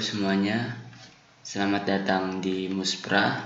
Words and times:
semuanya, 0.00 0.80
selamat 1.44 1.84
datang 1.84 2.40
di 2.40 2.72
Muspra. 2.72 3.36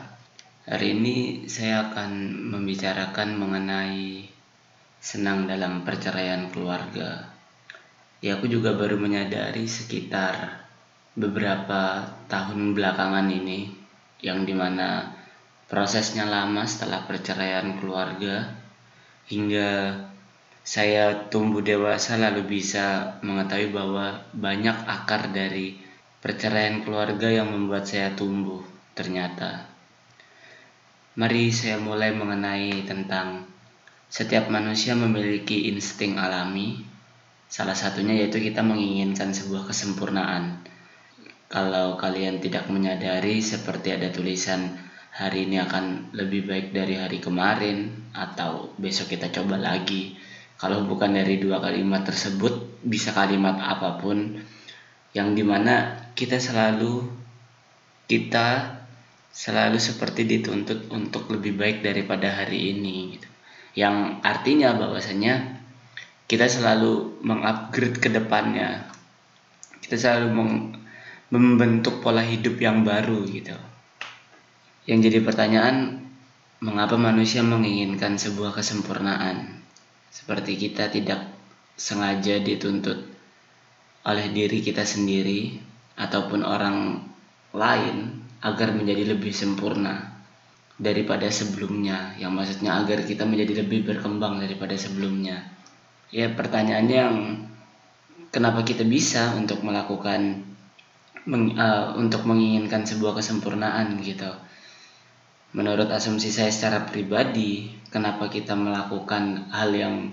Hari 0.71 0.95
ini 0.95 1.17
saya 1.51 1.91
akan 1.91 2.31
membicarakan 2.55 3.35
mengenai 3.35 4.31
senang 5.03 5.51
dalam 5.51 5.83
perceraian 5.83 6.47
keluarga. 6.55 7.27
Ya, 8.23 8.39
aku 8.39 8.47
juga 8.47 8.71
baru 8.71 8.95
menyadari 9.03 9.67
sekitar 9.67 10.63
beberapa 11.19 12.07
tahun 12.31 12.79
belakangan 12.79 13.27
ini, 13.35 13.75
yang 14.23 14.47
di 14.47 14.55
mana 14.55 15.11
prosesnya 15.67 16.23
lama 16.23 16.63
setelah 16.71 17.03
perceraian 17.03 17.83
keluarga, 17.83 18.55
hingga 19.27 19.99
saya 20.63 21.27
tumbuh 21.35 21.67
dewasa 21.67 22.15
lalu 22.15 22.47
bisa 22.47 23.19
mengetahui 23.27 23.75
bahwa 23.75 24.23
banyak 24.31 24.87
akar 24.87 25.35
dari 25.35 25.84
perceraian 26.25 26.81
keluarga 26.81 27.29
yang 27.29 27.53
membuat 27.53 27.85
saya 27.85 28.17
tumbuh 28.17 28.65
ternyata. 28.97 29.69
Mari 31.21 31.53
saya 31.53 31.77
mulai 31.77 32.17
mengenai 32.17 32.89
tentang 32.89 33.45
setiap 34.09 34.49
manusia 34.49 34.97
memiliki 34.97 35.69
insting 35.69 36.17
alami. 36.17 36.81
Salah 37.53 37.77
satunya 37.77 38.17
yaitu 38.17 38.41
kita 38.41 38.65
menginginkan 38.65 39.37
sebuah 39.37 39.69
kesempurnaan. 39.69 40.65
Kalau 41.53 42.01
kalian 42.01 42.41
tidak 42.41 42.73
menyadari 42.73 43.45
seperti 43.45 43.93
ada 43.93 44.09
tulisan 44.09 44.81
hari 45.13 45.45
ini 45.45 45.61
akan 45.61 46.17
lebih 46.17 46.49
baik 46.49 46.73
dari 46.73 46.97
hari 46.97 47.21
kemarin 47.21 48.11
atau 48.17 48.73
besok 48.81 49.13
kita 49.15 49.29
coba 49.31 49.61
lagi 49.61 50.19
kalau 50.59 50.83
bukan 50.89 51.15
dari 51.15 51.39
dua 51.39 51.63
kalimat 51.63 52.03
tersebut 52.03 52.83
bisa 52.83 53.15
kalimat 53.15 53.55
apa 53.63 54.03
pun 54.03 54.43
yang 55.15 55.33
di 55.33 55.47
mana 55.47 56.11
kita 56.19 56.43
selalu 56.43 57.07
kita 58.11 58.77
selalu 59.31 59.79
seperti 59.81 60.27
dituntut 60.27 60.91
untuk 60.91 61.31
lebih 61.31 61.57
baik 61.57 61.81
daripada 61.81 62.31
hari 62.45 62.75
ini 62.77 63.17
gitu. 63.19 63.29
yang 63.75 64.23
artinya 64.23 64.75
bahwasanya 64.79 65.65
kita 66.25 66.49
selalu 66.49 67.21
mengupgrade 67.21 68.01
ke 68.01 68.09
depannya. 68.09 68.89
Kita 69.79 69.95
selalu 69.95 70.29
membentuk 71.29 72.01
pola 72.01 72.25
hidup 72.25 72.57
yang 72.59 72.83
baru 72.83 73.23
gitu. 73.29 73.55
Yang 74.89 74.99
jadi 75.11 75.19
pertanyaan 75.21 75.77
mengapa 76.65 76.97
manusia 76.97 77.45
menginginkan 77.45 78.17
sebuah 78.17 78.57
kesempurnaan? 78.57 79.63
Seperti 80.09 80.57
kita 80.57 80.89
tidak 80.89 81.29
sengaja 81.77 82.41
dituntut 82.41 83.14
oleh 84.05 84.27
diri 84.31 84.61
kita 84.61 84.85
sendiri 84.85 85.57
ataupun 85.97 86.45
orang 86.45 87.01
lain 87.57 87.97
agar 88.45 88.77
menjadi 88.77 89.17
lebih 89.17 89.33
sempurna 89.33 90.21
daripada 90.77 91.31
sebelumnya. 91.33 92.13
Yang 92.21 92.33
maksudnya 92.37 92.71
agar 92.85 93.09
kita 93.09 93.25
menjadi 93.25 93.65
lebih 93.65 93.89
berkembang 93.89 94.43
daripada 94.43 94.77
sebelumnya. 94.77 95.49
Ya 96.13 96.29
pertanyaannya 96.31 96.99
yang 96.99 97.17
kenapa 98.29 98.61
kita 98.63 98.85
bisa 98.85 99.33
untuk 99.35 99.65
melakukan 99.65 100.45
meng, 101.25 101.57
uh, 101.57 101.97
untuk 101.97 102.29
menginginkan 102.29 102.85
sebuah 102.85 103.17
kesempurnaan 103.17 103.97
gitu? 104.05 104.29
Menurut 105.55 105.89
asumsi 105.89 106.35
saya 106.35 106.51
secara 106.51 106.85
pribadi 106.85 107.71
kenapa 107.89 108.27
kita 108.27 108.59
melakukan 108.59 109.49
hal 109.55 109.71
yang 109.71 110.11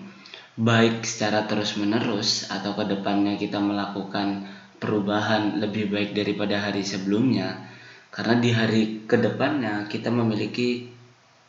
baik 0.59 1.07
secara 1.07 1.47
terus-menerus 1.47 2.51
atau 2.51 2.75
ke 2.75 2.83
depannya 2.87 3.39
kita 3.39 3.59
melakukan 3.59 4.47
perubahan 4.81 5.61
lebih 5.61 5.87
baik 5.87 6.11
daripada 6.11 6.59
hari 6.59 6.83
sebelumnya 6.83 7.71
karena 8.11 8.35
di 8.39 8.49
hari 8.51 8.81
ke 9.07 9.15
depannya 9.15 9.87
kita 9.87 10.11
memiliki 10.11 10.91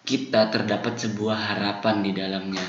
kita 0.06 0.50
terdapat 0.50 0.98
sebuah 0.98 1.34
harapan 1.34 2.02
di 2.06 2.10
dalamnya 2.14 2.66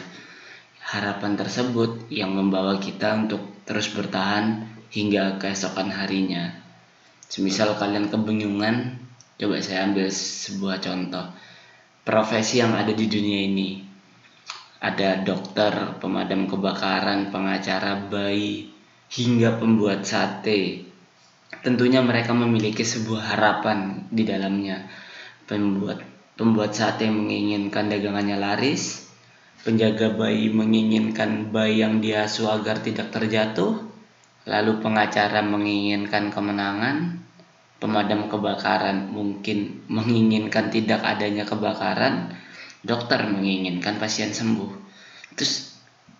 harapan 0.94 1.38
tersebut 1.38 2.10
yang 2.10 2.34
membawa 2.34 2.82
kita 2.82 3.14
untuk 3.18 3.66
terus 3.66 3.94
bertahan 3.94 4.66
hingga 4.90 5.38
keesokan 5.38 5.94
harinya 5.94 6.54
semisal 7.30 7.78
kalian 7.78 8.10
kebingungan 8.10 8.98
coba 9.38 9.62
saya 9.62 9.86
ambil 9.90 10.10
sebuah 10.10 10.82
contoh 10.82 11.26
profesi 12.04 12.60
yang 12.60 12.76
ada 12.76 12.92
di 12.92 13.08
dunia 13.08 13.48
ini. 13.48 13.93
Ada 14.84 15.24
dokter, 15.24 15.96
pemadam 16.04 16.44
kebakaran, 16.52 17.32
pengacara 17.32 18.04
bayi, 18.12 18.68
hingga 19.08 19.56
pembuat 19.56 20.04
sate. 20.04 20.84
Tentunya 21.64 22.04
mereka 22.04 22.36
memiliki 22.36 22.84
sebuah 22.84 23.32
harapan 23.32 24.04
di 24.12 24.28
dalamnya. 24.28 24.84
Pembuat 25.48 26.04
pembuat 26.36 26.76
sate 26.76 27.08
menginginkan 27.08 27.88
dagangannya 27.88 28.36
laris, 28.36 29.08
penjaga 29.64 30.12
bayi 30.12 30.52
menginginkan 30.52 31.54
bayi 31.54 31.80
yang 31.80 32.04
diasuh 32.04 32.52
agar 32.52 32.84
tidak 32.84 33.14
terjatuh, 33.16 33.80
lalu 34.44 34.72
pengacara 34.84 35.40
menginginkan 35.40 36.28
kemenangan, 36.28 37.24
pemadam 37.80 38.28
kebakaran 38.28 39.14
mungkin 39.14 39.88
menginginkan 39.88 40.68
tidak 40.68 41.00
adanya 41.06 41.48
kebakaran, 41.48 42.36
dokter 42.84 43.24
menginginkan 43.26 43.98
pasien 43.98 44.36
sembuh. 44.36 44.72
Terus 45.34 45.74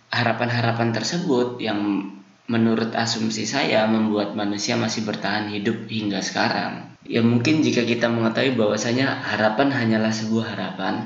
harapan-harapan 0.10 0.96
tersebut 0.96 1.60
yang 1.62 2.10
menurut 2.50 2.96
asumsi 2.96 3.46
saya 3.48 3.86
membuat 3.88 4.34
manusia 4.34 4.80
masih 4.80 5.04
bertahan 5.04 5.52
hidup 5.52 5.88
hingga 5.92 6.24
sekarang. 6.24 6.96
Ya 7.04 7.20
mungkin 7.20 7.62
jika 7.62 7.84
kita 7.84 8.08
mengetahui 8.08 8.56
bahwasanya 8.56 9.22
harapan 9.22 9.76
hanyalah 9.76 10.16
sebuah 10.16 10.56
harapan, 10.56 11.04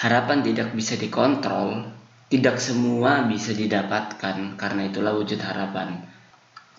harapan 0.00 0.40
tidak 0.40 0.72
bisa 0.72 0.96
dikontrol, 0.96 1.84
tidak 2.32 2.56
semua 2.56 3.28
bisa 3.28 3.52
didapatkan 3.52 4.56
karena 4.56 4.82
itulah 4.88 5.12
wujud 5.12 5.38
harapan 5.44 6.02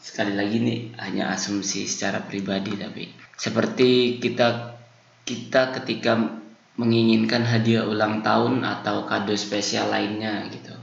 sekali 0.06 0.38
lagi 0.38 0.62
nih 0.62 0.80
hanya 1.02 1.34
asumsi 1.34 1.90
secara 1.90 2.22
pribadi 2.22 2.78
tapi 2.78 3.10
seperti 3.34 4.22
kita 4.22 4.78
kita 5.26 5.74
ketika 5.82 6.45
menginginkan 6.76 7.48
hadiah 7.48 7.88
ulang 7.88 8.20
tahun 8.20 8.64
atau 8.64 9.08
kado 9.08 9.32
spesial 9.36 9.92
lainnya 9.92 10.48
gitu. 10.52 10.76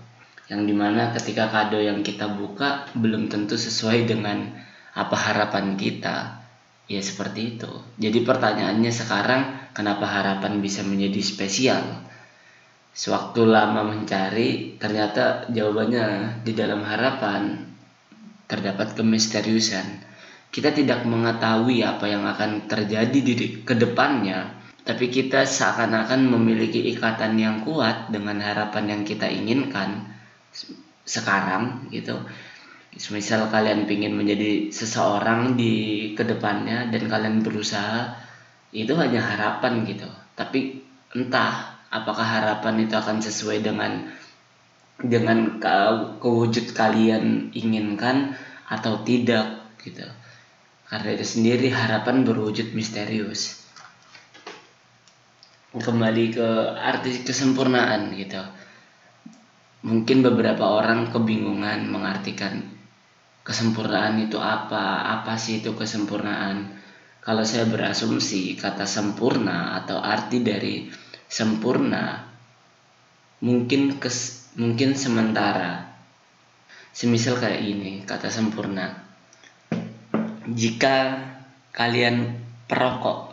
Yang 0.48 0.62
di 0.69 0.75
mana 0.76 1.12
ketika 1.12 1.48
kado 1.53 1.80
yang 1.80 2.00
kita 2.00 2.28
buka 2.32 2.88
belum 2.97 3.28
tentu 3.28 3.56
sesuai 3.56 4.08
dengan 4.08 4.53
apa 4.92 5.16
harapan 5.16 5.76
kita. 5.76 6.44
Ya 6.88 7.00
seperti 7.00 7.56
itu. 7.56 7.72
Jadi 7.97 8.25
pertanyaannya 8.25 8.92
sekarang 8.92 9.42
kenapa 9.72 10.04
harapan 10.04 10.60
bisa 10.60 10.84
menjadi 10.84 11.20
spesial? 11.25 11.84
Sewaktu 12.92 13.48
lama 13.48 13.88
mencari 13.88 14.76
ternyata 14.76 15.48
jawabannya 15.48 16.41
di 16.44 16.53
dalam 16.53 16.84
harapan 16.84 17.72
terdapat 18.44 18.92
kemisteriusan. 18.92 20.04
Kita 20.53 20.69
tidak 20.76 21.09
mengetahui 21.09 21.80
apa 21.80 22.04
yang 22.04 22.28
akan 22.28 22.69
terjadi 22.69 23.19
di 23.24 23.64
ke 23.64 23.72
depannya, 23.72 24.60
tapi 24.82 25.10
kita 25.15 25.47
seakan-akan 25.47 26.26
memiliki 26.26 26.91
ikatan 26.94 27.38
yang 27.38 27.62
kuat 27.62 28.10
dengan 28.10 28.43
harapan 28.43 28.98
yang 28.98 29.03
kita 29.06 29.31
inginkan 29.31 30.10
sekarang 31.06 31.87
gitu. 31.94 32.19
Misal 32.92 33.48
kalian 33.48 33.88
ingin 33.88 34.12
menjadi 34.12 34.69
seseorang 34.69 35.56
di 35.56 35.72
ke 36.12 36.28
depannya 36.28 36.92
dan 36.92 37.09
kalian 37.09 37.41
berusaha, 37.41 38.21
itu 38.74 38.92
hanya 38.98 39.22
harapan 39.22 39.89
gitu. 39.89 40.04
Tapi 40.36 40.84
entah 41.16 41.80
apakah 41.89 42.24
harapan 42.24 42.84
itu 42.84 42.95
akan 42.97 43.24
sesuai 43.24 43.65
dengan 43.65 44.12
dengan 45.03 45.59
ke, 45.59 45.74
kewujud 46.21 46.72
kalian 46.72 47.51
inginkan 47.53 48.36
atau 48.71 49.03
tidak 49.03 49.68
gitu 49.83 50.06
karena 50.86 51.09
itu 51.18 51.27
sendiri 51.27 51.68
harapan 51.74 52.22
berwujud 52.22 52.72
misterius 52.72 53.61
kembali 55.72 56.24
ke 56.33 56.48
arti 56.77 57.24
kesempurnaan 57.24 58.13
gitu 58.16 58.42
mungkin 59.83 60.21
beberapa 60.21 60.69
orang 60.69 61.10
kebingungan 61.10 61.89
mengartikan 61.89 62.63
kesempurnaan 63.42 64.22
itu 64.22 64.39
apa 64.39 65.09
apa 65.19 65.34
sih 65.41 65.65
itu 65.65 65.74
kesempurnaan 65.74 66.78
kalau 67.24 67.42
saya 67.42 67.66
berasumsi 67.66 68.54
kata 68.60 68.84
sempurna 68.84 69.78
atau 69.83 69.98
arti 69.98 70.45
dari 70.45 70.86
sempurna 71.27 72.33
mungkin 73.42 73.98
kes 73.98 74.42
mungkin 74.57 74.95
sementara. 74.95 75.92
Semisal 76.92 77.41
kayak 77.41 77.63
ini, 77.65 78.04
kata 78.04 78.28
sempurna. 78.28 78.92
Jika 80.45 81.25
kalian 81.72 82.36
perokok, 82.68 83.31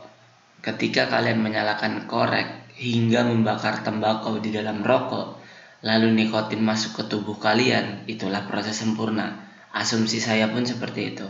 ketika 0.60 1.08
kalian 1.12 1.44
menyalakan 1.44 2.08
korek 2.08 2.72
hingga 2.80 3.28
membakar 3.28 3.84
tembakau 3.84 4.40
di 4.40 4.56
dalam 4.56 4.84
rokok, 4.86 5.40
lalu 5.84 6.12
nikotin 6.16 6.64
masuk 6.64 7.00
ke 7.00 7.04
tubuh 7.12 7.40
kalian, 7.40 8.08
itulah 8.08 8.48
proses 8.48 8.80
sempurna. 8.80 9.48
Asumsi 9.76 10.18
saya 10.18 10.50
pun 10.50 10.66
seperti 10.66 11.16
itu. 11.16 11.28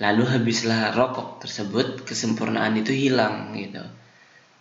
lalu 0.00 0.24
habislah 0.24 0.90
rokok 0.98 1.44
tersebut 1.46 2.02
kesempurnaan 2.02 2.74
itu 2.80 2.90
hilang 2.90 3.54
gitu 3.54 3.82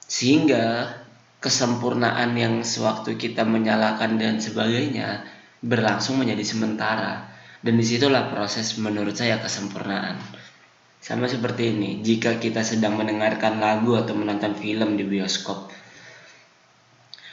sehingga 0.06 0.94
kesempurnaan 1.42 2.38
yang 2.38 2.62
sewaktu 2.62 3.16
kita 3.16 3.42
menyalakan 3.42 4.20
dan 4.20 4.38
sebagainya 4.38 5.24
berlangsung 5.66 6.22
menjadi 6.22 6.44
sementara 6.44 7.32
dan 7.66 7.74
di 7.74 7.86
situlah 7.86 8.30
proses 8.30 8.78
menurut 8.78 9.18
saya 9.18 9.42
kesempurnaan 9.42 10.20
sama 11.02 11.26
seperti 11.26 11.74
ini 11.74 12.06
jika 12.06 12.38
kita 12.38 12.62
sedang 12.62 12.96
mendengarkan 12.96 13.58
lagu 13.58 13.98
atau 13.98 14.14
menonton 14.14 14.54
film 14.54 14.96
di 14.96 15.04
bioskop 15.04 15.74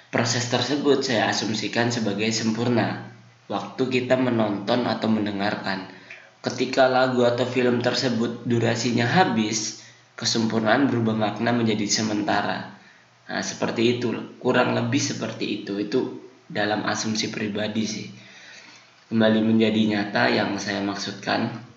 proses 0.08 0.48
tersebut 0.48 1.04
saya 1.04 1.28
asumsikan 1.28 1.92
sebagai 1.92 2.32
sempurna 2.32 3.12
waktu 3.46 3.82
kita 3.92 4.16
menonton 4.16 4.88
atau 4.88 5.06
mendengarkan 5.12 5.92
ketika 6.40 6.88
lagu 6.88 7.28
atau 7.28 7.44
film 7.44 7.84
tersebut 7.84 8.48
durasinya 8.48 9.04
habis 9.04 9.84
kesempurnaan 10.18 10.90
berubah 10.90 11.14
makna 11.14 11.54
menjadi 11.54 11.86
sementara. 11.86 12.74
Nah, 13.30 13.42
seperti 13.44 13.98
itu, 13.98 14.10
kurang 14.42 14.74
lebih 14.74 14.98
seperti 14.98 15.62
itu. 15.62 15.78
Itu 15.78 16.18
dalam 16.50 16.82
asumsi 16.82 17.30
pribadi 17.30 17.84
sih. 17.86 18.06
Kembali 19.08 19.40
menjadi 19.46 19.80
nyata 19.94 20.22
yang 20.26 20.58
saya 20.58 20.82
maksudkan. 20.82 21.67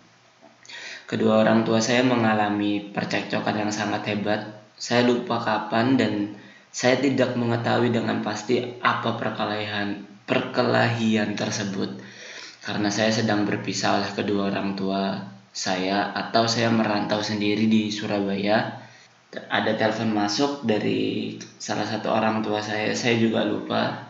Kedua 1.12 1.44
orang 1.44 1.68
tua 1.68 1.84
saya 1.84 2.08
mengalami 2.08 2.88
percekcokan 2.88 3.68
yang 3.68 3.72
sangat 3.76 4.16
hebat. 4.16 4.64
Saya 4.80 5.04
lupa 5.04 5.44
kapan 5.44 6.00
dan 6.00 6.40
saya 6.72 7.04
tidak 7.04 7.36
mengetahui 7.36 7.92
dengan 7.92 8.24
pasti 8.24 8.80
apa 8.80 9.20
perkelahian 9.20 10.08
perkelahian 10.24 11.36
tersebut. 11.36 12.00
Karena 12.64 12.88
saya 12.88 13.12
sedang 13.12 13.44
berpisah 13.44 14.00
oleh 14.00 14.08
kedua 14.16 14.56
orang 14.56 14.80
tua 14.80 15.20
saya 15.52 16.16
atau 16.16 16.48
saya 16.48 16.72
merantau 16.72 17.20
sendiri 17.20 17.68
di 17.68 17.92
Surabaya. 17.92 18.80
Ada 19.36 19.76
telepon 19.76 20.16
masuk 20.16 20.64
dari 20.64 21.36
salah 21.60 21.92
satu 21.92 22.08
orang 22.08 22.40
tua 22.40 22.64
saya 22.64 22.96
saya 22.96 23.20
juga 23.20 23.44
lupa. 23.44 24.08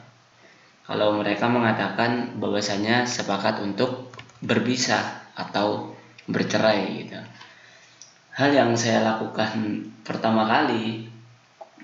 Kalau 0.86 1.18
mereka 1.18 1.50
mengatakan 1.50 2.38
bahwasanya 2.38 3.10
sepakat 3.10 3.58
untuk 3.66 4.14
berpisah 4.46 5.34
atau 5.34 5.98
bercerai 6.32 7.06
gitu. 7.06 7.20
Hal 8.32 8.56
yang 8.56 8.74
saya 8.80 9.04
lakukan 9.04 9.86
pertama 10.08 10.48
kali 10.48 11.12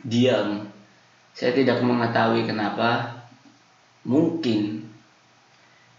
diam. 0.02 0.68
Saya 1.38 1.54
tidak 1.54 1.84
mengetahui 1.86 2.50
kenapa 2.50 3.22
mungkin 4.08 4.88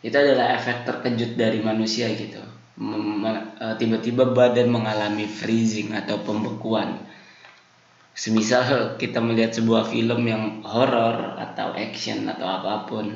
itu 0.01 0.17
adalah 0.17 0.57
efek 0.57 0.89
terkejut 0.89 1.37
dari 1.37 1.61
manusia 1.61 2.09
gitu. 2.15 2.43
E, 2.79 3.65
tiba-tiba 3.79 4.31
badan 4.31 4.71
mengalami 4.71 5.27
freezing 5.27 5.95
atau 5.95 6.23
pembekuan. 6.23 7.03
Semisal 8.19 8.99
kita 8.99 9.23
melihat 9.23 9.55
sebuah 9.55 9.87
film 9.91 10.27
yang 10.27 10.63
horor 10.67 11.39
atau 11.39 11.71
action 11.75 12.27
atau 12.27 12.47
apa 12.47 12.87
pun 12.91 13.15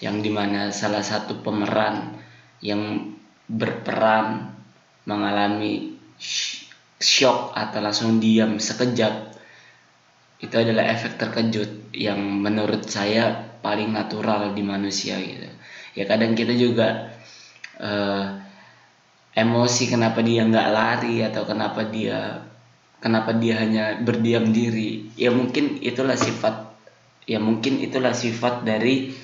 yang 0.00 0.20
di 0.20 0.28
mana 0.28 0.68
salah 0.72 1.00
satu 1.00 1.40
pemeran 1.40 2.20
yang 2.60 3.16
berperan 3.48 4.55
mengalami 5.06 5.96
shock 6.98 7.54
atau 7.54 7.78
langsung 7.78 8.18
diam 8.18 8.58
sekejap 8.58 9.36
itu 10.36 10.52
adalah 10.52 10.84
efek 10.92 11.16
terkejut 11.16 11.96
yang 11.96 12.20
menurut 12.20 12.84
saya 12.84 13.56
paling 13.64 13.88
natural 13.88 14.52
di 14.52 14.60
manusia 14.60 15.16
gitu. 15.16 15.48
Ya 15.96 16.04
kadang 16.04 16.36
kita 16.36 16.52
juga 16.52 17.08
uh, 17.80 18.36
emosi 19.32 19.84
kenapa 19.88 20.20
dia 20.20 20.44
nggak 20.44 20.68
lari 20.76 21.24
atau 21.24 21.48
kenapa 21.48 21.88
dia 21.88 22.44
kenapa 23.00 23.32
dia 23.32 23.56
hanya 23.64 23.96
berdiam 23.96 24.52
diri. 24.52 25.08
Ya 25.16 25.32
mungkin 25.32 25.80
itulah 25.80 26.20
sifat 26.20 26.68
ya 27.24 27.40
mungkin 27.40 27.80
itulah 27.80 28.12
sifat 28.12 28.68
dari 28.68 29.16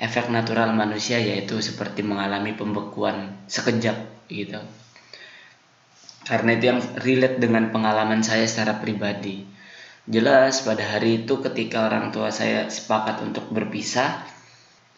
efek 0.00 0.32
natural 0.32 0.72
manusia 0.72 1.20
yaitu 1.20 1.60
seperti 1.60 2.00
mengalami 2.00 2.56
pembekuan 2.56 3.36
sekejap 3.50 4.28
gitu 4.32 4.62
karena 6.28 6.60
itu 6.60 6.64
yang 6.68 6.80
relate 7.00 7.40
dengan 7.40 7.72
pengalaman 7.72 8.20
saya 8.20 8.44
secara 8.44 8.76
pribadi. 8.76 9.48
Jelas 10.04 10.60
pada 10.60 10.84
hari 10.84 11.24
itu 11.24 11.40
ketika 11.40 11.88
orang 11.88 12.12
tua 12.12 12.28
saya 12.28 12.68
sepakat 12.68 13.24
untuk 13.24 13.48
berpisah 13.48 14.24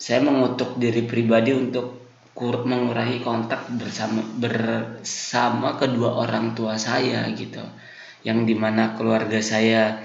saya 0.00 0.25
mengutuk 0.27 0.75
diri 0.81 1.06
pribadi 1.06 1.55
untuk 1.55 2.03
mengurangi 2.41 3.21
kontak 3.21 3.69
bersama 3.77 4.25
bersama 4.41 5.77
kedua 5.77 6.25
orang 6.25 6.56
tua 6.56 6.81
saya 6.81 7.29
gitu. 7.37 7.62
Yang 8.27 8.38
di 8.49 8.55
mana 8.56 8.97
keluarga 8.97 9.38
saya 9.44 10.00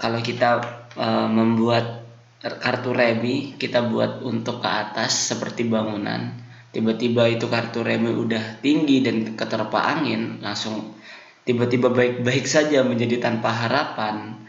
kalau 0.00 0.18
kita 0.24 0.64
e, 0.96 1.08
membuat 1.28 2.02
kartu 2.40 2.90
remi 2.96 3.54
kita 3.54 3.84
buat 3.84 4.24
untuk 4.24 4.64
ke 4.64 4.70
atas 4.70 5.30
seperti 5.30 5.68
bangunan 5.68 6.41
tiba-tiba 6.72 7.28
itu 7.28 7.46
kartu 7.52 7.84
remi 7.84 8.10
udah 8.10 8.64
tinggi 8.64 9.04
dan 9.04 9.36
keterpa 9.36 9.76
angin 9.76 10.40
langsung 10.40 10.96
tiba-tiba 11.44 11.92
baik-baik 11.92 12.48
saja 12.48 12.80
menjadi 12.82 13.20
tanpa 13.20 13.52
harapan. 13.52 14.40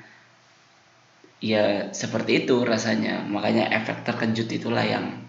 Ya 1.43 1.91
seperti 1.91 2.47
itu 2.47 2.63
rasanya. 2.63 3.27
Makanya 3.27 3.67
efek 3.75 4.07
terkejut 4.07 4.47
itulah 4.47 4.87
yang 4.87 5.19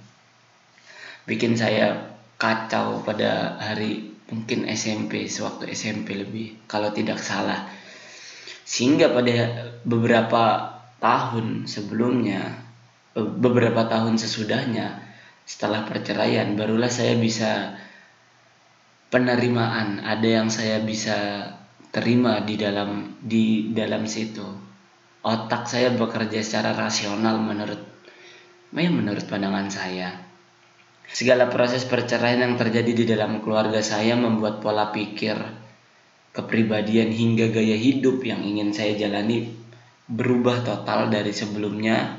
bikin 1.27 1.59
saya 1.59 2.15
kacau 2.39 3.03
pada 3.03 3.59
hari 3.59 4.15
mungkin 4.31 4.71
SMP 4.71 5.27
sewaktu 5.27 5.75
SMP 5.75 6.15
lebih 6.15 6.63
kalau 6.71 6.95
tidak 6.95 7.19
salah. 7.19 7.67
Sehingga 8.63 9.11
pada 9.11 9.67
beberapa 9.83 10.43
tahun 11.03 11.67
sebelumnya 11.67 12.63
beberapa 13.19 13.85
tahun 13.91 14.15
sesudahnya 14.17 15.04
setelah 15.45 15.85
perceraian 15.85 16.57
barulah 16.57 16.89
saya 16.89 17.17
bisa 17.21 17.77
penerimaan. 19.13 20.03
Ada 20.03 20.29
yang 20.43 20.49
saya 20.49 20.81
bisa 20.81 21.49
terima 21.95 22.43
di 22.43 22.59
dalam 22.59 23.21
di 23.23 23.71
dalam 23.71 24.09
situ. 24.09 24.45
Otak 25.25 25.71
saya 25.71 25.93
bekerja 25.95 26.45
secara 26.45 26.77
rasional 26.77 27.41
menurut 27.41 27.81
ya 28.75 28.91
menurut 28.91 29.25
pandangan 29.31 29.71
saya. 29.71 30.11
Segala 31.15 31.47
proses 31.53 31.87
perceraian 31.87 32.43
yang 32.43 32.57
terjadi 32.59 32.93
di 32.93 33.05
dalam 33.07 33.39
keluarga 33.45 33.79
saya 33.85 34.19
membuat 34.19 34.59
pola 34.59 34.91
pikir, 34.91 35.37
kepribadian 36.35 37.15
hingga 37.15 37.55
gaya 37.55 37.79
hidup 37.79 38.25
yang 38.27 38.43
ingin 38.43 38.75
saya 38.75 38.99
jalani 38.99 39.53
berubah 40.11 40.67
total 40.67 41.09
dari 41.09 41.31
sebelumnya 41.31 42.19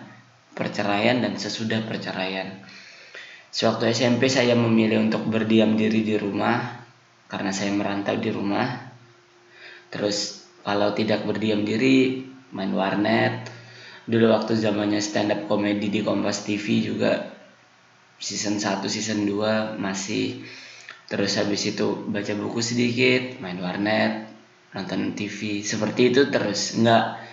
perceraian 0.56 1.20
dan 1.20 1.36
sesudah 1.36 1.84
perceraian. 1.84 2.64
Sewaktu 3.56 3.96
SMP 3.96 4.28
saya 4.28 4.52
memilih 4.52 5.00
untuk 5.00 5.32
berdiam 5.32 5.80
diri 5.80 6.04
di 6.04 6.20
rumah 6.20 6.84
karena 7.32 7.56
saya 7.56 7.72
merantau 7.72 8.20
di 8.20 8.28
rumah. 8.28 8.68
Terus 9.88 10.44
kalau 10.60 10.92
tidak 10.92 11.24
berdiam 11.24 11.64
diri 11.64 12.28
main 12.52 12.76
warnet. 12.76 13.48
Dulu 14.04 14.28
waktu 14.36 14.60
zamannya 14.60 15.00
stand 15.00 15.32
up 15.32 15.42
komedi 15.48 15.88
di 15.88 16.04
Kompas 16.04 16.44
TV 16.44 16.84
juga 16.84 17.32
season 18.20 18.60
1 18.60 18.86
season 18.92 19.24
2 19.24 19.80
masih 19.80 20.44
terus 21.08 21.40
habis 21.40 21.64
itu 21.66 22.06
baca 22.12 22.34
buku 22.36 22.60
sedikit 22.62 23.40
main 23.42 23.60
warnet 23.60 24.30
nonton 24.78 25.14
TV 25.18 25.62
seperti 25.62 26.14
itu 26.14 26.28
terus 26.32 26.78
nggak 26.80 27.25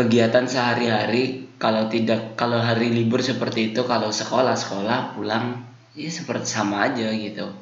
kegiatan 0.00 0.48
sehari-hari 0.48 1.52
kalau 1.60 1.92
tidak 1.92 2.32
kalau 2.40 2.56
hari 2.56 2.88
libur 2.88 3.20
seperti 3.20 3.76
itu 3.76 3.84
kalau 3.84 4.08
sekolah 4.08 4.56
sekolah 4.56 5.12
pulang 5.12 5.60
ya 5.92 6.08
seperti 6.08 6.48
sama 6.48 6.88
aja 6.88 7.12
gitu. 7.12 7.52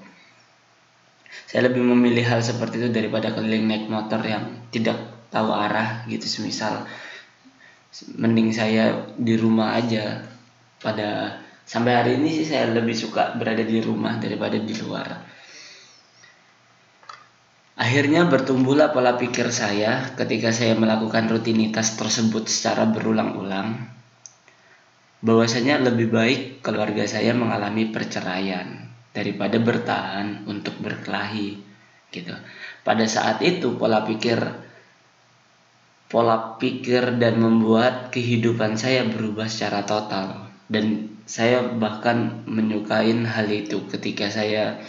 Saya 1.50 1.66
lebih 1.66 1.82
memilih 1.82 2.22
hal 2.22 2.40
seperti 2.40 2.78
itu 2.78 2.88
daripada 2.94 3.34
keliling 3.34 3.66
naik 3.66 3.84
motor 3.90 4.22
yang 4.22 4.68
tidak 4.70 4.96
tahu 5.34 5.50
arah 5.50 6.06
gitu 6.06 6.24
semisal 6.24 6.86
mending 8.14 8.54
saya 8.54 9.10
di 9.18 9.34
rumah 9.34 9.74
aja. 9.74 10.22
Pada 10.78 11.42
sampai 11.66 11.92
hari 11.98 12.10
ini 12.22 12.30
sih 12.30 12.46
saya 12.46 12.70
lebih 12.70 12.94
suka 12.94 13.34
berada 13.34 13.66
di 13.66 13.82
rumah 13.82 14.22
daripada 14.22 14.54
di 14.54 14.74
luar 14.78 15.37
akhirnya 17.78 18.26
bertumbuhlah 18.26 18.90
pola 18.90 19.14
pikir 19.14 19.54
saya 19.54 20.10
ketika 20.18 20.50
saya 20.50 20.74
melakukan 20.74 21.30
rutinitas 21.30 21.94
tersebut 21.94 22.50
secara 22.50 22.90
berulang-ulang. 22.90 23.86
Bahwasanya 25.22 25.82
lebih 25.82 26.10
baik 26.14 26.62
keluarga 26.62 27.06
saya 27.06 27.34
mengalami 27.34 27.90
perceraian 27.90 28.90
daripada 29.14 29.58
bertahan 29.58 30.46
untuk 30.46 30.78
berkelahi 30.78 31.58
gitu. 32.10 32.34
Pada 32.82 33.06
saat 33.06 33.42
itu 33.42 33.74
pola 33.78 34.02
pikir 34.06 34.38
pola 36.08 36.56
pikir 36.56 37.20
dan 37.20 37.36
membuat 37.38 38.10
kehidupan 38.10 38.74
saya 38.80 39.06
berubah 39.06 39.46
secara 39.46 39.84
total. 39.86 40.50
Dan 40.68 41.16
saya 41.28 41.64
bahkan 41.64 42.44
menyukai 42.48 43.12
hal 43.24 43.46
itu 43.48 43.84
ketika 43.88 44.32
saya 44.32 44.80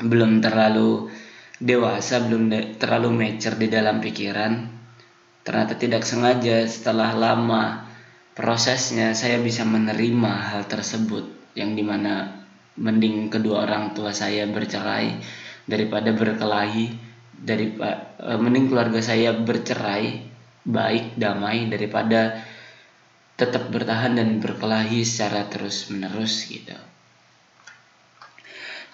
belum 0.00 0.40
terlalu 0.40 1.10
dewasa, 1.58 2.22
belum 2.22 2.50
terlalu 2.78 3.10
mature 3.14 3.58
di 3.58 3.68
dalam 3.70 3.98
pikiran. 3.98 4.52
Ternyata 5.42 5.74
tidak 5.78 6.02
sengaja 6.06 6.66
setelah 6.66 7.14
lama 7.14 7.88
prosesnya 8.38 9.18
saya 9.18 9.42
bisa 9.42 9.66
menerima 9.66 10.54
hal 10.54 10.70
tersebut 10.70 11.26
yang 11.58 11.74
di 11.74 11.82
mana 11.82 12.46
mending 12.78 13.26
kedua 13.26 13.66
orang 13.66 13.90
tua 13.98 14.14
saya 14.14 14.46
bercerai 14.46 15.18
daripada 15.66 16.14
berkelahi 16.14 16.94
dari 17.34 17.74
uh, 17.74 18.38
mending 18.38 18.70
keluarga 18.70 19.02
saya 19.02 19.34
bercerai 19.34 20.22
baik 20.62 21.18
damai 21.18 21.66
daripada 21.66 22.46
tetap 23.34 23.66
bertahan 23.74 24.14
dan 24.14 24.38
berkelahi 24.38 25.02
secara 25.02 25.50
terus 25.50 25.90
menerus 25.90 26.46
gitu 26.46 26.78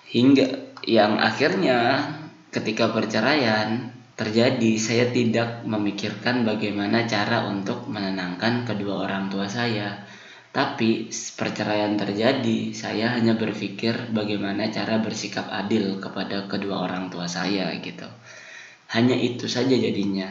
hingga 0.09 0.73
yang 0.89 1.21
akhirnya 1.21 2.09
ketika 2.55 2.95
perceraian 2.95 3.91
terjadi 4.15 4.79
saya 4.79 5.11
tidak 5.11 5.67
memikirkan 5.67 6.47
bagaimana 6.47 7.03
cara 7.03 7.51
untuk 7.51 7.91
menenangkan 7.91 8.63
kedua 8.63 9.11
orang 9.11 9.27
tua 9.27 9.51
saya. 9.51 10.07
Tapi 10.55 11.11
perceraian 11.35 11.99
terjadi 11.99 12.71
saya 12.71 13.19
hanya 13.19 13.35
berpikir 13.35 14.15
bagaimana 14.15 14.71
cara 14.71 15.03
bersikap 15.03 15.51
adil 15.51 15.99
kepada 15.99 16.47
kedua 16.47 16.87
orang 16.87 17.11
tua 17.11 17.27
saya 17.27 17.75
gitu. 17.83 18.07
Hanya 18.95 19.19
itu 19.19 19.51
saja 19.51 19.75
jadinya. 19.75 20.31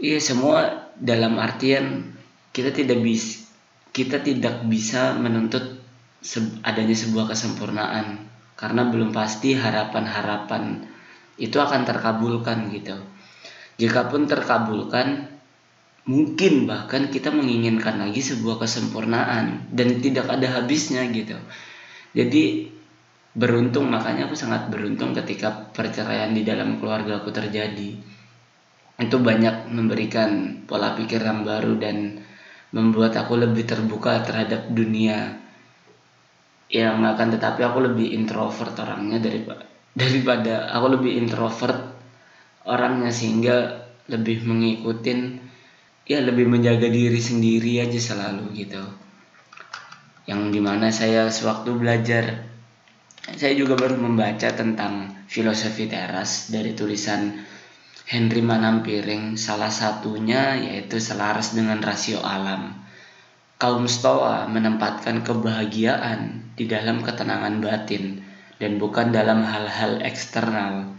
Iya 0.00 0.16
semua 0.16 0.88
dalam 0.96 1.36
artian 1.36 2.16
kita 2.56 2.72
tidak 2.72 3.04
bisa 3.04 3.44
kita 3.92 4.24
tidak 4.24 4.64
bisa 4.64 5.12
menuntut 5.12 5.84
adanya 6.64 6.96
sebuah 6.96 7.36
kesempurnaan 7.36 8.37
karena 8.58 8.90
belum 8.90 9.14
pasti 9.14 9.54
harapan-harapan 9.54 10.82
itu 11.38 11.54
akan 11.62 11.86
terkabulkan 11.86 12.74
gitu. 12.74 12.98
Jikapun 13.78 14.26
terkabulkan, 14.26 15.30
mungkin 16.10 16.66
bahkan 16.66 17.06
kita 17.06 17.30
menginginkan 17.30 18.02
lagi 18.02 18.18
sebuah 18.18 18.58
kesempurnaan 18.58 19.70
dan 19.70 20.02
tidak 20.02 20.26
ada 20.26 20.58
habisnya 20.58 21.06
gitu. 21.14 21.38
Jadi 22.18 22.74
beruntung 23.38 23.86
makanya 23.86 24.26
aku 24.26 24.34
sangat 24.34 24.66
beruntung 24.66 25.14
ketika 25.14 25.70
perceraian 25.70 26.34
di 26.34 26.42
dalam 26.42 26.82
keluarga 26.82 27.22
aku 27.22 27.30
terjadi. 27.30 27.94
Itu 28.98 29.22
banyak 29.22 29.70
memberikan 29.70 30.66
pola 30.66 30.98
pikir 30.98 31.22
yang 31.22 31.46
baru 31.46 31.78
dan 31.78 32.18
membuat 32.74 33.14
aku 33.14 33.38
lebih 33.38 33.62
terbuka 33.62 34.26
terhadap 34.26 34.66
dunia 34.74 35.38
yang 36.68 37.00
akan 37.00 37.28
tetapi 37.36 37.64
aku 37.64 37.78
lebih 37.92 38.12
introvert 38.12 38.76
orangnya 38.76 39.18
daripada 39.24 39.64
daripada 39.96 40.68
aku 40.70 40.86
lebih 41.00 41.12
introvert 41.16 41.80
orangnya 42.68 43.08
sehingga 43.08 43.88
lebih 44.08 44.44
mengikutin 44.44 45.40
ya 46.04 46.20
lebih 46.20 46.48
menjaga 46.48 46.88
diri 46.88 47.20
sendiri 47.20 47.84
aja 47.84 48.00
selalu 48.00 48.52
gitu. 48.56 48.80
Yang 50.28 50.40
di 50.52 50.60
mana 50.60 50.92
saya 50.92 51.32
sewaktu 51.32 51.72
belajar 51.76 52.48
saya 53.28 53.52
juga 53.52 53.76
baru 53.76 53.96
membaca 54.00 54.48
tentang 54.56 55.24
filosofi 55.28 55.84
teras 55.88 56.48
dari 56.48 56.72
tulisan 56.72 57.44
Henry 58.08 58.40
Manampiring 58.40 59.36
salah 59.36 59.68
satunya 59.68 60.56
yaitu 60.56 60.96
selaras 60.96 61.52
dengan 61.52 61.80
rasio 61.84 62.24
alam 62.24 62.87
Kaum 63.58 63.90
Stoa 63.90 64.46
menempatkan 64.46 65.26
kebahagiaan 65.26 66.54
di 66.54 66.70
dalam 66.70 67.02
ketenangan 67.02 67.58
batin 67.58 68.22
dan 68.62 68.78
bukan 68.78 69.10
dalam 69.10 69.42
hal-hal 69.42 69.98
eksternal. 70.06 70.94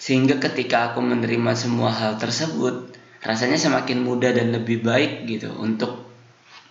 Sehingga 0.00 0.40
ketika 0.40 0.88
aku 0.88 1.04
menerima 1.04 1.52
semua 1.52 1.92
hal 1.92 2.16
tersebut, 2.16 2.96
rasanya 3.20 3.60
semakin 3.60 4.00
mudah 4.00 4.32
dan 4.32 4.56
lebih 4.56 4.80
baik 4.80 5.28
gitu 5.28 5.52
untuk 5.60 6.08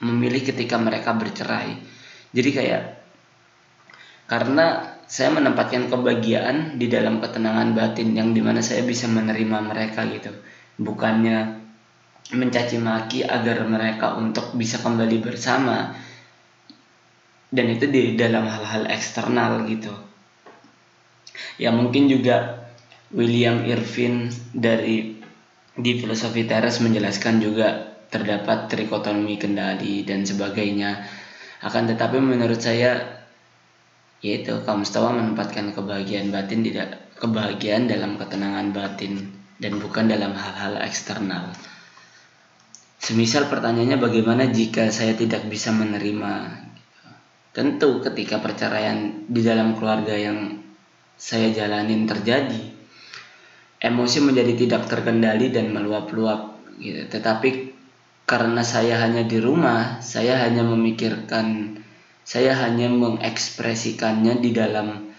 memilih 0.01 0.41
ketika 0.41 0.81
mereka 0.81 1.13
bercerai. 1.13 1.77
Jadi 2.33 2.49
kayak 2.49 2.83
karena 4.25 4.97
saya 5.05 5.29
menempatkan 5.37 5.85
kebahagiaan 5.85 6.81
di 6.81 6.89
dalam 6.89 7.21
ketenangan 7.21 7.77
batin 7.77 8.17
yang 8.17 8.33
di 8.33 8.41
mana 8.41 8.65
saya 8.65 8.81
bisa 8.81 9.05
menerima 9.05 9.69
mereka 9.69 10.01
gitu. 10.09 10.33
Bukannya 10.81 11.62
mencaci 12.31 12.79
maki 12.79 13.27
agar 13.27 13.67
mereka 13.67 14.15
untuk 14.15 14.55
bisa 14.55 14.79
kembali 14.79 15.19
bersama. 15.19 15.91
Dan 17.53 17.69
itu 17.69 17.85
di 17.91 18.15
dalam 18.15 18.47
hal-hal 18.47 18.87
eksternal 18.89 19.67
gitu. 19.67 19.93
Ya 21.59 21.69
mungkin 21.69 22.07
juga 22.09 22.65
William 23.13 23.61
Irvin 23.67 24.31
dari 24.55 25.21
di 25.73 25.91
filosofi 25.97 26.45
teres 26.49 26.81
menjelaskan 26.81 27.41
juga 27.41 27.93
terdapat 28.09 28.69
trikotomi 28.69 29.37
kendali 29.37 30.05
dan 30.05 30.25
sebagainya. 30.25 31.05
Akan 31.61 31.85
tetapi 31.89 32.17
menurut 32.21 32.61
saya 32.61 33.21
yaitu 34.23 34.63
kaum 34.63 34.87
menempatkan 34.87 35.75
kebahagiaan 35.75 36.31
batin 36.31 36.63
tidak 36.63 37.11
kebahagiaan 37.19 37.91
dalam 37.91 38.15
ketenangan 38.15 38.71
batin 38.71 39.29
dan 39.59 39.77
bukan 39.83 40.07
dalam 40.07 40.31
hal-hal 40.31 40.79
eksternal. 40.79 41.51
Semisal 43.03 43.51
pertanyaannya 43.51 43.99
bagaimana 43.99 44.47
jika 44.47 44.87
saya 44.87 45.11
tidak 45.11 45.43
bisa 45.51 45.75
menerima? 45.75 46.63
Tentu 47.51 47.99
ketika 47.99 48.39
perceraian 48.39 49.27
di 49.27 49.43
dalam 49.43 49.75
keluarga 49.75 50.15
yang 50.15 50.63
saya 51.19 51.51
jalanin 51.51 52.07
terjadi, 52.07 52.63
emosi 53.83 54.23
menjadi 54.23 54.55
tidak 54.55 54.87
terkendali 54.87 55.51
dan 55.51 55.75
meluap-luap. 55.75 56.63
Gitu. 56.79 57.03
Tetapi 57.11 57.75
karena 58.23 58.63
saya 58.63 59.03
hanya 59.03 59.27
di 59.27 59.35
rumah, 59.35 59.99
saya 59.99 60.39
hanya 60.47 60.63
memikirkan, 60.63 61.75
saya 62.23 62.55
hanya 62.55 62.87
mengekspresikannya 62.87 64.39
di 64.39 64.55
dalam 64.55 65.11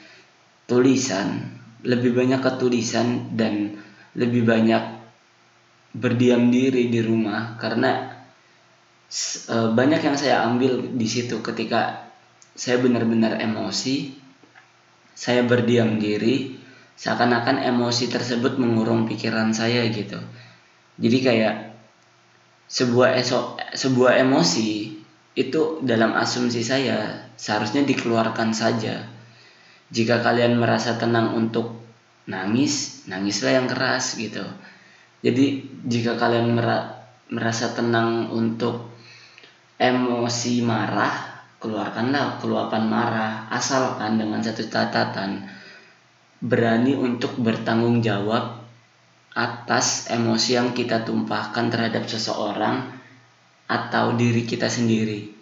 tulisan, 0.65 1.53
lebih 1.85 2.17
banyak 2.17 2.41
ke 2.41 2.51
tulisan 2.57 3.37
dan 3.37 3.77
lebih 4.17 4.49
banyak 4.49 5.04
berdiam 5.95 6.51
diri 6.51 6.91
di 6.91 6.99
rumah 6.99 7.55
karena 7.55 8.11
e, 9.47 9.57
banyak 9.71 10.01
yang 10.03 10.17
saya 10.19 10.43
ambil 10.43 10.91
di 10.91 11.07
situ 11.07 11.39
ketika 11.39 12.11
saya 12.59 12.83
benar-benar 12.83 13.39
emosi 13.39 14.11
saya 15.15 15.47
berdiam 15.47 16.03
diri 16.03 16.59
seakan-akan 16.99 17.63
emosi 17.63 18.11
tersebut 18.11 18.59
mengurung 18.59 19.07
pikiran 19.07 19.55
saya 19.55 19.87
gitu. 19.91 20.19
Jadi 20.99 21.19
kayak 21.23 21.55
sebuah 22.71 23.19
eso, 23.19 23.59
sebuah 23.75 24.19
emosi 24.23 24.99
itu 25.35 25.63
dalam 25.83 26.15
asumsi 26.15 26.63
saya 26.63 27.31
seharusnya 27.35 27.83
dikeluarkan 27.87 28.55
saja. 28.55 29.07
Jika 29.91 30.23
kalian 30.23 30.59
merasa 30.59 30.99
tenang 30.99 31.35
untuk 31.35 31.79
nangis 32.27 33.07
nangislah 33.07 33.63
yang 33.63 33.67
keras 33.71 34.19
gitu 34.19 34.43
jadi 35.25 35.65
jika 35.89 36.21
kalian 36.21 36.53
merasa 37.33 37.73
tenang 37.73 38.29
untuk 38.29 38.93
emosi 39.81 40.61
marah, 40.61 41.41
keluarkanlah 41.65 42.37
keluapan 42.45 42.85
marah 42.85 43.49
asalkan 43.49 44.21
dengan 44.21 44.45
satu 44.45 44.69
catatan 44.69 45.49
berani 46.45 46.93
untuk 46.93 47.41
bertanggung 47.41 48.05
jawab 48.05 48.69
atas 49.33 50.13
emosi 50.13 50.61
yang 50.61 50.77
kita 50.77 51.09
tumpahkan 51.09 51.73
terhadap 51.73 52.05
seseorang 52.05 52.93
atau 53.65 54.13
diri 54.21 54.45
kita 54.45 54.69
sendiri. 54.69 55.33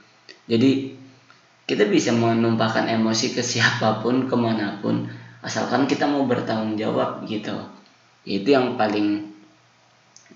Jadi 0.46 0.94
kita 1.66 1.90
bisa 1.90 2.14
menumpahkan 2.14 2.86
emosi 2.86 3.34
ke 3.34 3.42
siapa 3.42 3.98
pun, 3.98 4.30
ke 4.30 4.36
mana 4.38 4.78
pun, 4.78 5.10
asalkan 5.42 5.90
kita 5.90 6.06
mau 6.06 6.22
bertanggung 6.22 6.78
jawab 6.78 7.26
gitu. 7.26 7.58
Itu 8.22 8.54
yang 8.54 8.78
paling 8.78 9.31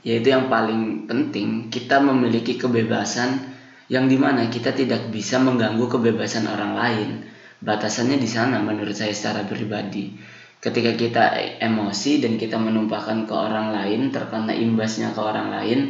yaitu 0.06 0.30
yang 0.30 0.46
paling 0.46 1.10
penting 1.10 1.66
kita 1.66 1.98
memiliki 1.98 2.54
kebebasan 2.54 3.42
yang 3.90 4.06
di 4.06 4.14
mana 4.14 4.46
kita 4.46 4.70
tidak 4.70 5.10
bisa 5.10 5.42
mengganggu 5.42 5.82
kebebasan 5.90 6.46
orang 6.46 6.78
lain. 6.78 7.10
Batasannya 7.58 8.22
di 8.22 8.30
sana 8.30 8.62
menurut 8.62 8.94
saya 8.94 9.10
secara 9.10 9.42
pribadi. 9.42 10.14
Ketika 10.62 10.94
kita 10.94 11.24
emosi 11.58 12.22
dan 12.22 12.38
kita 12.38 12.54
menumpahkan 12.54 13.26
ke 13.26 13.34
orang 13.34 13.74
lain 13.74 14.14
terkena 14.14 14.54
imbasnya 14.54 15.10
ke 15.10 15.20
orang 15.20 15.50
lain 15.50 15.80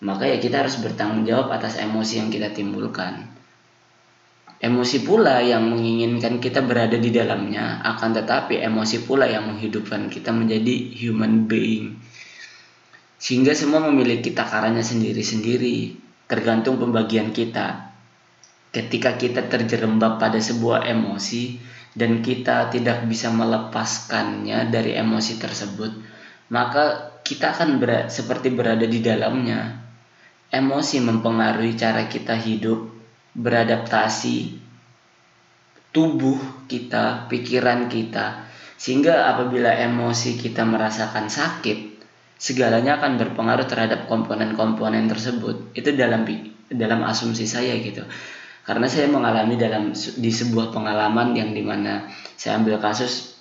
maka 0.00 0.28
ya 0.28 0.36
kita 0.36 0.64
harus 0.64 0.76
bertanggung 0.80 1.24
jawab 1.24 1.52
atas 1.52 1.76
emosi 1.80 2.20
yang 2.24 2.28
kita 2.32 2.52
timbulkan. 2.52 3.36
Emosi 4.56 5.04
pula 5.04 5.44
yang 5.44 5.68
menginginkan 5.68 6.40
kita 6.40 6.64
berada 6.64 6.96
di 6.96 7.12
dalamnya 7.12 7.84
akan 7.84 8.16
tetapi 8.16 8.64
emosi 8.64 9.04
pula 9.04 9.28
yang 9.28 9.44
menghidupkan 9.52 10.08
kita 10.08 10.32
menjadi 10.32 10.96
human 10.96 11.44
being 11.44 12.00
sehingga 13.16 13.56
semua 13.56 13.80
memiliki 13.88 14.32
takarannya 14.32 14.84
sendiri-sendiri, 14.84 15.96
tergantung 16.28 16.76
pembagian 16.76 17.32
kita. 17.32 17.92
Ketika 18.70 19.16
kita 19.16 19.48
terjerembab 19.48 20.20
pada 20.20 20.36
sebuah 20.36 20.84
emosi, 20.84 21.56
dan 21.96 22.20
kita 22.20 22.68
tidak 22.68 23.08
bisa 23.08 23.32
melepaskannya 23.32 24.68
dari 24.68 24.92
emosi 25.00 25.40
tersebut, 25.40 25.96
maka 26.52 27.16
kita 27.24 27.56
akan 27.56 27.80
ber 27.80 28.12
seperti 28.12 28.52
berada 28.52 28.84
di 28.84 29.00
dalamnya. 29.00 29.80
Emosi 30.52 31.00
mempengaruhi 31.00 31.74
cara 31.74 32.04
kita 32.06 32.36
hidup, 32.36 32.86
beradaptasi, 33.32 34.60
tubuh 35.90 36.68
kita, 36.68 37.26
pikiran 37.32 37.88
kita, 37.88 38.46
sehingga 38.76 39.32
apabila 39.32 39.72
emosi 39.72 40.36
kita 40.36 40.62
merasakan 40.68 41.32
sakit, 41.32 41.95
segalanya 42.36 43.00
akan 43.00 43.16
berpengaruh 43.16 43.66
terhadap 43.68 44.08
komponen-komponen 44.08 45.08
tersebut. 45.08 45.72
Itu 45.72 45.96
dalam 45.96 46.28
dalam 46.68 47.00
asumsi 47.04 47.48
saya 47.48 47.76
gitu. 47.80 48.04
Karena 48.66 48.90
saya 48.90 49.06
mengalami 49.06 49.54
dalam 49.54 49.94
di 49.94 50.30
sebuah 50.30 50.74
pengalaman 50.74 51.38
yang 51.38 51.54
di 51.54 51.62
mana 51.62 52.10
saya 52.34 52.58
ambil 52.58 52.82
kasus 52.82 53.38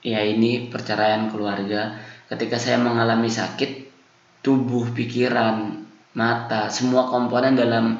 ya 0.00 0.22
ini 0.24 0.70
perceraian 0.70 1.28
keluarga. 1.28 1.98
Ketika 2.30 2.56
saya 2.56 2.78
mengalami 2.78 3.26
sakit 3.26 3.90
tubuh 4.40 4.94
pikiran 4.94 5.82
mata 6.14 6.70
semua 6.70 7.06
komponen 7.10 7.58
dalam 7.58 7.98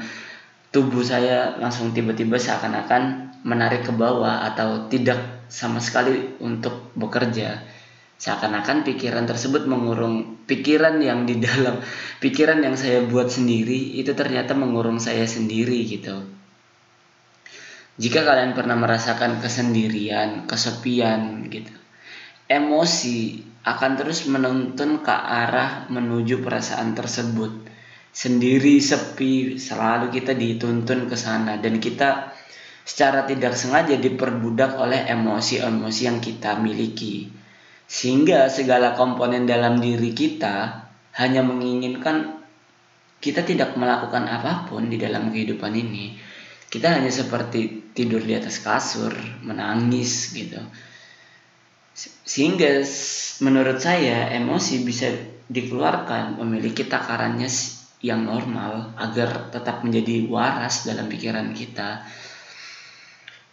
tubuh 0.71 1.03
saya 1.03 1.59
langsung 1.59 1.91
tiba-tiba 1.91 2.39
seakan-akan 2.39 3.35
menarik 3.43 3.83
ke 3.87 3.93
bawah 3.95 4.47
atau 4.47 4.87
tidak 4.87 5.47
sama 5.51 5.83
sekali 5.83 6.39
untuk 6.39 6.95
bekerja 6.95 7.59
seakan-akan 8.21 8.85
pikiran 8.85 9.25
tersebut 9.25 9.65
mengurung 9.65 10.45
pikiran 10.45 11.01
yang 11.01 11.25
di 11.25 11.41
dalam 11.41 11.81
pikiran 12.23 12.61
yang 12.61 12.77
saya 12.77 13.01
buat 13.09 13.33
sendiri 13.33 13.97
itu 13.97 14.13
ternyata 14.13 14.53
mengurung 14.53 15.01
saya 15.01 15.25
sendiri 15.25 15.81
gitu 15.89 16.41
jika 18.01 18.25
kalian 18.25 18.57
pernah 18.57 18.81
merasakan 18.81 19.45
kesendirian, 19.45 20.49
kesepian 20.49 21.45
gitu, 21.53 21.69
emosi 22.49 23.45
akan 23.61 23.93
terus 24.01 24.25
menuntun 24.25 25.05
ke 25.05 25.13
arah 25.13 25.85
menuju 25.93 26.41
perasaan 26.41 26.97
tersebut. 26.97 27.69
Sendiri, 28.09 28.81
sepi, 28.81 29.61
selalu 29.61 30.09
kita 30.17 30.33
dituntun 30.33 31.13
ke 31.13 31.17
sana 31.21 31.61
dan 31.61 31.77
kita 31.77 32.33
secara 32.89 33.29
tidak 33.29 33.53
sengaja 33.53 34.01
diperbudak 34.01 34.81
oleh 34.81 35.05
emosi-emosi 35.05 36.01
yang 36.09 36.25
kita 36.25 36.57
miliki. 36.57 37.29
Sehingga 37.91 38.47
segala 38.47 38.95
komponen 38.95 39.51
dalam 39.51 39.83
diri 39.83 40.15
kita 40.15 40.87
hanya 41.19 41.43
menginginkan 41.43 42.39
kita 43.19 43.43
tidak 43.43 43.75
melakukan 43.75 44.31
apa 44.31 44.71
pun 44.71 44.87
di 44.87 44.95
dalam 44.95 45.35
kehidupan 45.35 45.75
ini. 45.75 46.15
Kita 46.71 46.87
hanya 46.87 47.11
seperti 47.11 47.91
tidur 47.91 48.23
di 48.23 48.39
atas 48.39 48.63
kasur 48.63 49.11
menangis 49.43 50.31
gitu. 50.31 50.63
Sehingga 52.23 52.79
menurut 53.43 53.83
saya 53.83 54.31
emosi 54.39 54.87
bisa 54.87 55.11
dikeluarkan 55.51 56.39
memiliki 56.39 56.87
takarannya 56.87 57.51
yang 58.07 58.23
normal 58.23 58.95
agar 59.03 59.51
tetap 59.51 59.83
menjadi 59.83 60.31
waras 60.31 60.87
dalam 60.87 61.11
pikiran 61.11 61.51
kita. 61.51 62.07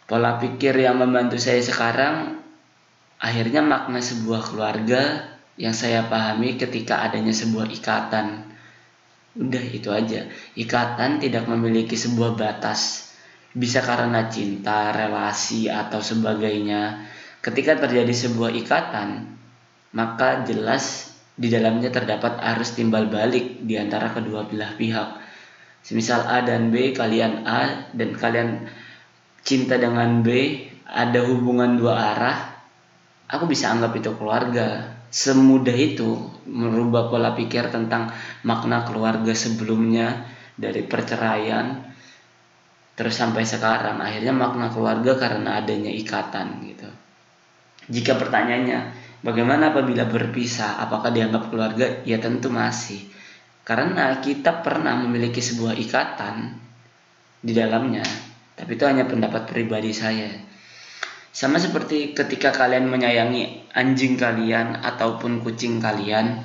Pola 0.05 0.37
pikir 0.37 0.77
yang 0.77 1.01
membantu 1.01 1.41
saya 1.41 1.59
sekarang 1.59 2.46
akhirnya 3.17 3.65
makna 3.65 3.99
sebuah 4.01 4.53
keluarga 4.53 5.33
yang 5.57 5.73
saya 5.73 6.05
pahami 6.05 6.57
ketika 6.57 7.01
adanya 7.01 7.33
sebuah 7.33 7.69
ikatan 7.73 8.45
udah 9.37 9.65
itu 9.69 9.89
aja 9.93 10.29
ikatan 10.57 11.21
tidak 11.21 11.45
memiliki 11.49 11.93
sebuah 11.93 12.37
batas 12.37 13.07
bisa 13.57 13.81
karena 13.81 14.29
cinta, 14.29 14.93
relasi, 14.93 15.65
atau 15.65 15.97
sebagainya. 15.97 17.09
Ketika 17.41 17.73
terjadi 17.81 18.13
sebuah 18.13 18.53
ikatan, 18.53 19.33
maka 19.97 20.45
jelas 20.45 21.15
di 21.33 21.49
dalamnya 21.49 21.89
terdapat 21.89 22.37
arus 22.53 22.77
timbal 22.77 23.09
balik 23.09 23.65
di 23.65 23.73
antara 23.81 24.13
kedua 24.13 24.45
belah 24.45 24.77
pihak. 24.77 25.09
Semisal 25.81 26.21
A 26.29 26.45
dan 26.45 26.69
B, 26.69 26.93
kalian 26.93 27.49
A 27.49 27.89
dan 27.97 28.13
kalian 28.13 28.69
cinta 29.41 29.79
dengan 29.81 30.21
B, 30.21 30.61
ada 30.85 31.25
hubungan 31.25 31.79
dua 31.79 32.13
arah, 32.13 32.37
aku 33.27 33.45
bisa 33.47 33.71
anggap 33.71 33.95
itu 33.95 34.11
keluarga. 34.15 34.97
Semudah 35.07 35.75
itu 35.75 36.19
merubah 36.47 37.07
pola 37.07 37.31
pikir 37.31 37.71
tentang 37.71 38.11
makna 38.43 38.83
keluarga 38.83 39.31
sebelumnya 39.31 40.27
dari 40.59 40.83
perceraian 40.83 41.87
terus 42.97 43.15
sampai 43.15 43.47
sekarang. 43.47 44.03
Akhirnya 44.03 44.35
makna 44.35 44.67
keluarga 44.67 45.15
karena 45.15 45.63
adanya 45.63 45.91
ikatan 45.93 46.63
gitu. 46.67 46.89
Jika 47.87 48.19
pertanyaannya 48.19 48.79
bagaimana 49.23 49.71
apabila 49.71 50.09
berpisah? 50.11 50.83
Apakah 50.83 51.15
dianggap 51.15 51.47
keluarga? 51.47 52.03
Ya 52.03 52.19
tentu 52.19 52.51
masih. 52.51 52.99
Karena 53.63 54.19
kita 54.19 54.59
pernah 54.59 54.99
memiliki 54.99 55.39
sebuah 55.39 55.75
ikatan 55.75 56.67
di 57.43 57.53
dalamnya 57.55 58.03
tapi 58.57 58.73
itu 58.73 58.83
hanya 58.89 59.05
pendapat 59.05 59.45
pribadi 59.45 59.93
saya 59.93 60.33
sama 61.37 61.61
seperti 61.61 62.17
ketika 62.17 62.49
kalian 62.49 62.89
menyayangi 62.89 63.69
anjing 63.69 64.17
kalian 64.17 64.81
ataupun 64.81 65.45
kucing 65.45 65.77
kalian 65.77 66.41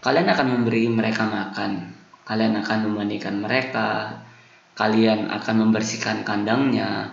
kalian 0.00 0.24
akan 0.32 0.48
memberi 0.56 0.88
mereka 0.88 1.28
makan. 1.28 1.92
Kalian 2.24 2.56
akan 2.64 2.88
memandikan 2.88 3.44
mereka. 3.44 4.24
Kalian 4.72 5.28
akan 5.28 5.68
membersihkan 5.68 6.24
kandangnya. 6.24 7.12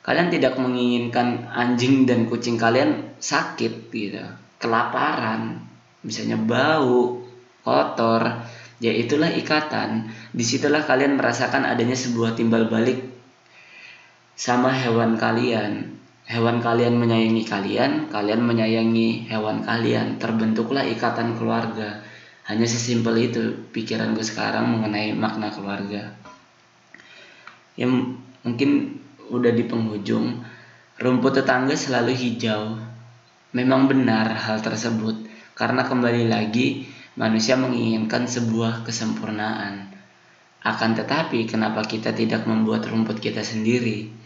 Kalian 0.00 0.32
tidak 0.32 0.56
menginginkan 0.56 1.52
anjing 1.52 2.08
dan 2.08 2.24
kucing 2.32 2.56
kalian 2.56 3.12
sakit 3.20 3.92
gitu. 3.92 4.24
Kelaparan 4.56 5.68
misalnya 6.00 6.40
bau 6.40 7.28
kotor. 7.60 8.40
Ya 8.80 8.88
itulah 8.96 9.28
ikatan. 9.28 10.08
Di 10.32 10.40
situlah 10.40 10.80
kalian 10.88 11.20
merasakan 11.20 11.68
adanya 11.68 11.94
sebuah 11.94 12.32
timbal 12.32 12.72
balik 12.72 13.04
sama 14.32 14.72
hewan 14.72 15.20
kalian 15.20 16.03
hewan 16.24 16.64
kalian 16.64 16.96
menyayangi 16.96 17.44
kalian 17.44 17.92
kalian 18.08 18.40
menyayangi 18.44 19.28
hewan 19.28 19.60
kalian. 19.64 20.16
Terbentuklah 20.16 20.84
ikatan 20.88 21.36
keluarga. 21.36 22.00
Hanya 22.44 22.68
sesimpel 22.68 23.16
itu 23.24 23.42
pikiran 23.72 24.12
gue 24.12 24.24
sekarang 24.24 24.68
mengenai 24.68 25.16
makna 25.16 25.48
keluarga. 25.48 26.12
Yang 27.76 28.20
mungkin 28.44 29.00
udah 29.32 29.52
di 29.52 29.64
penghujung. 29.64 30.44
Rumput 31.00 31.40
tetangga 31.40 31.74
selalu 31.74 32.12
hijau. 32.12 32.76
Memang 33.54 33.86
benar 33.86 34.34
hal 34.34 34.58
tersebut 34.60 35.30
karena 35.54 35.86
kembali 35.86 36.26
lagi 36.26 36.90
manusia 37.14 37.54
menginginkan 37.54 38.26
sebuah 38.26 38.82
kesempurnaan. 38.82 39.94
Akan 40.64 40.98
tetapi 40.98 41.46
kenapa 41.46 41.86
kita 41.86 42.10
tidak 42.10 42.48
membuat 42.50 42.88
rumput 42.90 43.22
kita 43.22 43.46
sendiri 43.46 44.23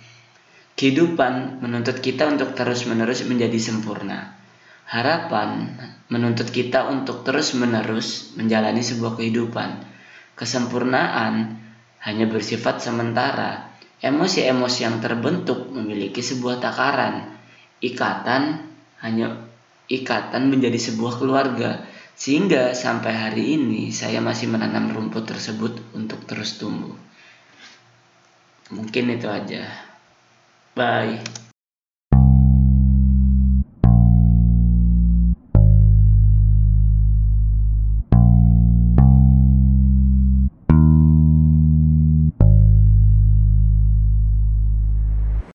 kehidupan 0.78 1.58
menuntut 1.58 1.98
kita 1.98 2.30
untuk 2.30 2.54
terus-menerus 2.54 3.26
menjadi 3.26 3.58
sempurna 3.58 4.38
harapan 4.86 5.74
menuntut 6.06 6.48
kita 6.54 6.86
untuk 6.86 7.26
terus-menerus 7.26 8.38
menjalani 8.38 8.80
sebuah 8.80 9.18
kehidupan 9.18 9.88
kesempurnaan 10.38 11.58
hanya 12.06 12.30
bersifat 12.30 12.78
sementara. 12.78 13.74
Emosi-emosi 13.98 14.86
yang 14.86 15.02
terbentuk 15.02 15.66
memiliki 15.74 16.22
sebuah 16.22 16.62
takaran. 16.62 17.34
Ikatan 17.82 18.62
hanya 19.02 19.42
ikatan 19.90 20.46
menjadi 20.46 20.78
sebuah 20.78 21.18
keluarga. 21.18 21.82
Sehingga 22.14 22.74
sampai 22.74 23.14
hari 23.14 23.58
ini 23.58 23.90
saya 23.90 24.22
masih 24.22 24.46
menanam 24.50 24.94
rumput 24.94 25.26
tersebut 25.26 25.82
untuk 25.98 26.22
terus 26.30 26.62
tumbuh. 26.62 26.94
Mungkin 28.70 29.18
itu 29.18 29.26
aja. 29.26 29.87
Bye. 30.78 31.18